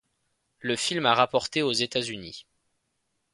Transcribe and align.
Le 0.61 0.75
film 0.75 1.05
a 1.05 1.13
rapporté 1.13 1.61
aux 1.61 1.73
États-Unis. 1.73 2.47